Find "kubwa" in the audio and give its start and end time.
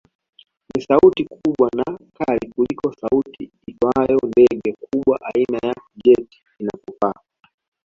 1.25-1.69, 4.91-5.19